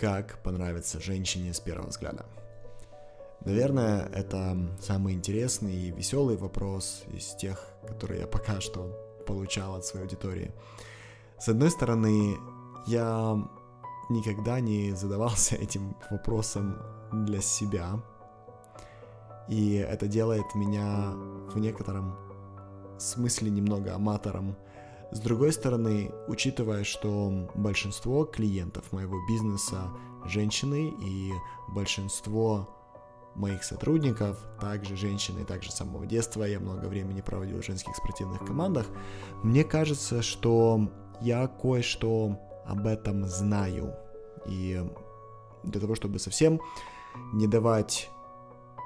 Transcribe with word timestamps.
как 0.00 0.42
понравиться 0.42 0.98
женщине 0.98 1.52
с 1.52 1.60
первого 1.60 1.88
взгляда? 1.88 2.24
Наверное, 3.44 4.08
это 4.14 4.56
самый 4.80 5.12
интересный 5.12 5.74
и 5.74 5.90
веселый 5.90 6.38
вопрос 6.38 7.04
из 7.12 7.34
тех, 7.34 7.66
которые 7.86 8.20
я 8.20 8.26
пока 8.26 8.62
что 8.62 8.96
получал 9.26 9.74
от 9.74 9.84
своей 9.84 10.06
аудитории. 10.06 10.52
С 11.38 11.48
одной 11.48 11.70
стороны, 11.70 12.38
я 12.86 13.36
никогда 14.08 14.58
не 14.60 14.92
задавался 14.92 15.56
этим 15.60 15.94
вопросом 16.10 16.78
для 17.12 17.42
себя, 17.42 18.02
и 19.48 19.74
это 19.74 20.06
делает 20.06 20.54
меня 20.54 21.12
в 21.52 21.58
некотором 21.58 22.16
смысле 22.98 23.50
немного 23.50 23.94
аматором. 23.94 24.56
С 25.12 25.18
другой 25.18 25.52
стороны, 25.52 26.12
учитывая, 26.28 26.84
что 26.84 27.48
большинство 27.54 28.24
клиентов 28.24 28.92
моего 28.92 29.18
бизнеса 29.28 29.90
женщины 30.24 30.94
и 31.02 31.32
большинство 31.68 32.68
моих 33.34 33.64
сотрудников, 33.64 34.38
также 34.60 34.96
женщины, 34.96 35.44
также 35.44 35.72
с 35.72 35.76
самого 35.76 36.06
детства 36.06 36.44
я 36.44 36.60
много 36.60 36.86
времени 36.86 37.20
проводил 37.22 37.60
в 37.60 37.64
женских 37.64 37.96
спортивных 37.96 38.44
командах, 38.44 38.86
мне 39.42 39.64
кажется, 39.64 40.22
что 40.22 40.88
я 41.20 41.48
кое-что 41.48 42.38
об 42.64 42.86
этом 42.86 43.26
знаю. 43.26 43.94
И 44.46 44.80
для 45.64 45.80
того, 45.80 45.94
чтобы 45.94 46.18
совсем 46.18 46.60
не 47.32 47.46
давать 47.46 48.10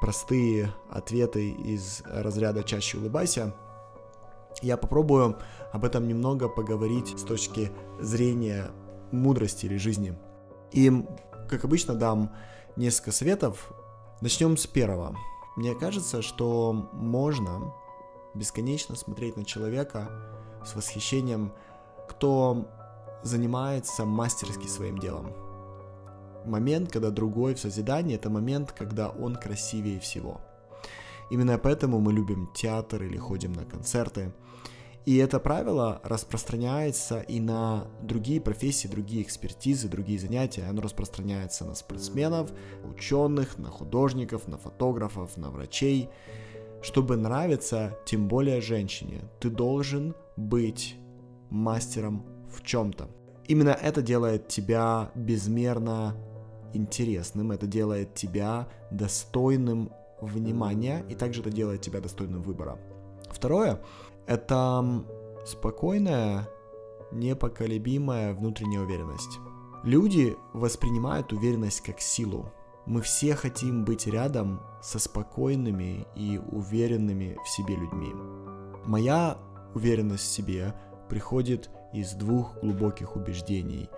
простые 0.00 0.74
ответы 0.90 1.50
из 1.50 2.02
разряда 2.04 2.62
«чаще 2.64 2.98
улыбайся», 2.98 3.54
я 4.62 4.76
попробую 4.76 5.38
об 5.72 5.84
этом 5.84 6.08
немного 6.08 6.48
поговорить 6.48 7.18
с 7.18 7.22
точки 7.22 7.70
зрения 8.00 8.70
мудрости 9.12 9.66
или 9.66 9.76
жизни. 9.76 10.16
И, 10.72 11.04
как 11.48 11.64
обычно, 11.64 11.94
дам 11.94 12.32
несколько 12.76 13.12
советов. 13.12 13.72
Начнем 14.20 14.56
с 14.56 14.66
первого. 14.66 15.16
Мне 15.56 15.74
кажется, 15.74 16.22
что 16.22 16.72
можно 16.92 17.72
бесконечно 18.34 18.94
смотреть 18.96 19.36
на 19.36 19.44
человека 19.44 20.10
с 20.64 20.74
восхищением, 20.74 21.52
кто 22.08 22.68
занимается 23.22 24.04
мастерски 24.04 24.66
своим 24.66 24.98
делом. 24.98 25.32
Момент, 26.44 26.92
когда 26.92 27.10
другой 27.10 27.54
в 27.54 27.60
созидании, 27.60 28.14
это 28.14 28.30
момент, 28.30 28.72
когда 28.72 29.08
он 29.08 29.36
красивее 29.36 30.00
всего. 30.00 30.40
Именно 31.30 31.58
поэтому 31.58 32.00
мы 32.00 32.12
любим 32.12 32.48
театр 32.54 33.02
или 33.04 33.16
ходим 33.16 33.52
на 33.52 33.64
концерты. 33.64 34.32
И 35.04 35.16
это 35.16 35.40
правило 35.40 36.00
распространяется 36.04 37.20
и 37.20 37.40
на 37.40 37.86
другие 38.02 38.40
профессии, 38.40 38.88
другие 38.88 39.22
экспертизы, 39.22 39.88
другие 39.88 40.18
занятия. 40.18 40.64
Оно 40.68 40.82
распространяется 40.82 41.64
на 41.64 41.74
спортсменов, 41.74 42.50
ученых, 42.84 43.56
на 43.56 43.70
художников, 43.70 44.48
на 44.48 44.58
фотографов, 44.58 45.36
на 45.36 45.50
врачей. 45.50 46.10
Чтобы 46.82 47.16
нравиться, 47.16 47.96
тем 48.04 48.28
более 48.28 48.60
женщине, 48.60 49.22
ты 49.40 49.48
должен 49.48 50.14
быть 50.36 50.96
мастером 51.48 52.24
в 52.54 52.62
чем-то. 52.62 53.08
Именно 53.46 53.70
это 53.70 54.02
делает 54.02 54.48
тебя 54.48 55.10
безмерно 55.14 56.16
интересным, 56.74 57.50
это 57.50 57.66
делает 57.66 58.14
тебя 58.14 58.68
достойным 58.90 59.90
внимания, 60.20 61.04
и 61.08 61.14
также 61.14 61.40
это 61.40 61.50
делает 61.50 61.80
тебя 61.80 62.00
достойным 62.00 62.42
выбора. 62.42 62.78
Второе— 63.30 63.80
это 64.26 65.04
спокойная, 65.46 66.48
непоколебимая 67.12 68.34
внутренняя 68.34 68.82
уверенность. 68.82 69.38
Люди 69.84 70.36
воспринимают 70.52 71.32
уверенность 71.32 71.80
как 71.82 72.00
силу. 72.00 72.52
Мы 72.86 73.00
все 73.02 73.34
хотим 73.34 73.84
быть 73.84 74.06
рядом 74.06 74.60
со 74.82 74.98
спокойными 74.98 76.06
и 76.14 76.38
уверенными 76.38 77.38
в 77.44 77.48
себе 77.48 77.76
людьми. 77.76 78.12
Моя 78.84 79.38
уверенность 79.74 80.24
в 80.24 80.32
себе 80.32 80.74
приходит 81.08 81.70
из 81.92 82.12
двух 82.12 82.58
глубоких 82.60 83.16
убеждений. 83.16 83.88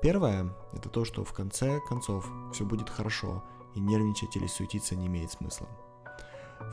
Первое– 0.00 0.54
это 0.72 0.88
то, 0.88 1.04
что 1.04 1.24
в 1.24 1.32
конце 1.32 1.80
концов 1.88 2.28
все 2.52 2.64
будет 2.64 2.88
хорошо, 2.88 3.42
и 3.76 3.80
нервничать 3.80 4.36
или 4.36 4.46
суетиться 4.46 4.96
не 4.96 5.06
имеет 5.06 5.30
смысла. 5.30 5.68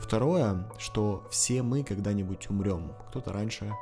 Второе, 0.00 0.70
что 0.78 1.24
все 1.30 1.62
мы 1.62 1.84
когда-нибудь 1.84 2.50
умрем, 2.50 2.92
кто-то 3.08 3.32
раньше, 3.32 3.72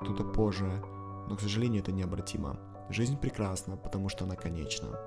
кто-то 0.00 0.24
позже, 0.24 0.82
но, 1.28 1.36
к 1.36 1.40
сожалению, 1.40 1.82
это 1.82 1.92
необратимо. 1.92 2.58
Жизнь 2.88 3.16
прекрасна, 3.16 3.76
потому 3.76 4.08
что 4.08 4.24
она 4.24 4.34
конечна. 4.34 4.98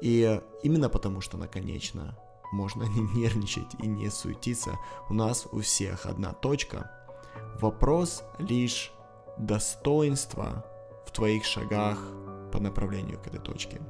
И 0.00 0.40
именно 0.62 0.88
потому, 0.88 1.20
что 1.20 1.36
она 1.36 1.46
конечна, 1.46 2.18
можно 2.52 2.84
не 2.84 3.00
нервничать 3.20 3.74
и 3.80 3.86
не 3.86 4.10
суетиться. 4.10 4.78
У 5.08 5.14
нас 5.14 5.46
у 5.52 5.60
всех 5.60 6.06
одна 6.06 6.32
точка. 6.32 6.90
Вопрос 7.60 8.24
лишь 8.38 8.92
достоинства 9.38 10.64
в 11.06 11.12
твоих 11.12 11.44
шагах 11.44 11.98
по 12.52 12.58
направлению 12.58 13.20
к 13.20 13.26
этой 13.26 13.40
точке. 13.40 13.80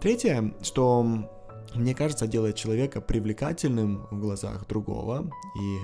Третье, 0.00 0.54
что 0.62 1.43
мне 1.74 1.94
кажется, 1.94 2.26
делает 2.26 2.56
человека 2.56 3.00
привлекательным 3.00 4.06
в 4.10 4.20
глазах 4.20 4.66
другого, 4.66 5.30
и 5.60 5.78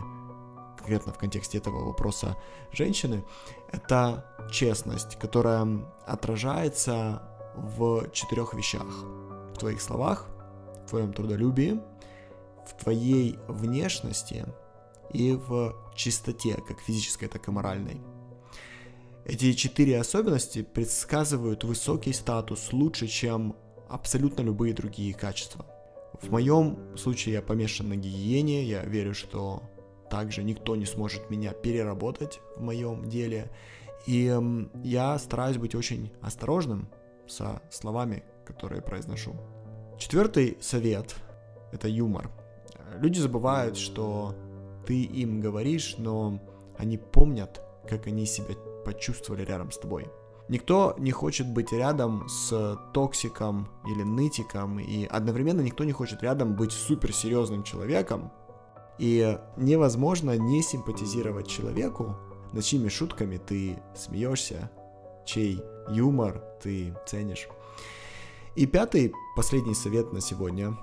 конкретно 0.77 1.13
в 1.13 1.19
контексте 1.19 1.59
этого 1.59 1.85
вопроса 1.85 2.37
женщины, 2.73 3.25
это 3.71 4.27
честность, 4.51 5.19
которая 5.19 5.85
отражается 6.07 7.23
в 7.55 8.11
четырех 8.13 8.55
вещах. 8.55 8.87
В 9.55 9.59
твоих 9.59 9.81
словах, 9.83 10.27
в 10.85 10.91
твоем 10.91 11.13
трудолюбии, 11.13 11.81
в 12.67 12.83
твоей 12.83 13.39
внешности 13.49 14.47
и 15.13 15.33
в 15.33 15.75
чистоте, 15.95 16.57
как 16.67 16.81
физической, 16.81 17.27
так 17.27 17.47
и 17.49 17.51
моральной. 17.51 18.01
Эти 19.25 19.53
четыре 19.53 20.01
особенности 20.01 20.63
предсказывают 20.63 21.65
высокий 21.65 22.13
статус 22.13 22.73
лучше, 22.73 23.07
чем 23.07 23.55
абсолютно 23.89 24.43
любые 24.43 24.73
другие 24.73 25.15
качества. 25.15 25.67
В 26.23 26.31
моем 26.31 26.97
случае 26.97 27.35
я 27.35 27.43
помешан 27.43 27.89
на 27.89 27.97
гигиене, 27.97 28.65
я 28.65 28.85
верю, 28.85 29.15
что 29.15 29.63
также 30.11 30.43
никто 30.43 30.77
не 30.77 30.85
сможет 30.85 31.31
меня 31.31 31.53
переработать 31.53 32.41
в 32.57 32.63
моем 32.63 33.09
деле. 33.09 33.51
И 34.07 34.35
я 34.83 35.19
стараюсь 35.19 35.57
быть 35.57 35.75
очень 35.75 36.13
осторожным 36.21 36.89
со 37.27 37.63
словами, 37.71 38.25
которые 38.45 38.83
произношу. 38.83 39.35
Четвертый 39.99 40.59
совет– 40.61 41.15
это 41.73 41.89
юмор. 41.89 42.31
Люди 42.99 43.19
забывают, 43.19 43.77
что 43.77 44.35
ты 44.87 45.03
им 45.03 45.41
говоришь, 45.41 45.95
но 45.99 46.41
они 46.77 46.99
помнят, 46.99 47.63
как 47.89 48.07
они 48.07 48.27
себя 48.27 48.55
почувствовали 48.85 49.45
рядом 49.45 49.71
с 49.71 49.79
тобой. 49.79 50.07
Никто 50.51 50.97
не 50.99 51.13
хочет 51.13 51.47
быть 51.47 51.71
рядом 51.71 52.29
с 52.29 52.77
токсиком 52.93 53.69
или 53.87 54.03
нытиком, 54.03 54.81
и 54.81 55.05
одновременно 55.05 55.61
никто 55.61 55.85
не 55.85 55.93
хочет 55.93 56.25
рядом 56.25 56.57
быть 56.57 56.73
суперсерьезным 56.73 57.63
человеком. 57.63 58.33
И 58.99 59.39
невозможно 59.57 60.37
не 60.37 60.61
симпатизировать 60.61 61.47
человеку, 61.47 62.17
над 62.53 62.65
чьими 62.65 62.89
шутками 62.89 63.37
ты 63.37 63.81
смеешься, 63.95 64.73
чей 65.25 65.63
юмор 65.89 66.43
ты 66.61 66.97
ценишь. 67.07 67.47
И 68.57 68.67
пятый, 68.67 69.15
последний 69.37 69.75
совет 69.75 70.13
на 70.13 70.21
сегодня. 70.21 70.77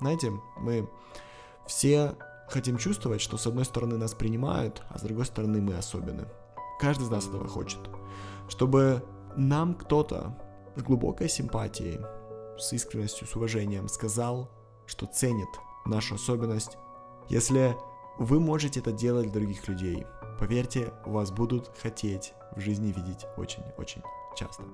Знаете, 0.00 0.32
мы 0.56 0.88
все 1.66 2.16
хотим 2.48 2.78
чувствовать, 2.78 3.20
что 3.20 3.36
с 3.36 3.46
одной 3.46 3.66
стороны 3.66 3.98
нас 3.98 4.14
принимают, 4.14 4.82
а 4.88 4.98
с 4.98 5.02
другой 5.02 5.26
стороны 5.26 5.60
мы 5.60 5.74
особенны. 5.74 6.24
Каждый 6.80 7.02
из 7.02 7.10
нас 7.10 7.28
этого 7.28 7.46
хочет. 7.46 7.80
Чтобы 8.50 9.04
нам 9.36 9.74
кто-то 9.74 10.36
с 10.74 10.82
глубокой 10.82 11.28
симпатией, 11.28 12.00
с 12.58 12.72
искренностью, 12.72 13.26
с 13.26 13.36
уважением 13.36 13.88
сказал, 13.88 14.50
что 14.86 15.06
ценит 15.06 15.48
нашу 15.86 16.16
особенность. 16.16 16.76
Если 17.28 17.76
вы 18.18 18.40
можете 18.40 18.80
это 18.80 18.90
делать 18.90 19.30
для 19.30 19.40
других 19.40 19.68
людей, 19.68 20.04
поверьте, 20.38 20.92
вас 21.06 21.30
будут 21.30 21.70
хотеть 21.80 22.34
в 22.56 22.60
жизни 22.60 22.88
видеть 22.88 23.24
очень-очень 23.36 24.02
часто. 24.36 24.64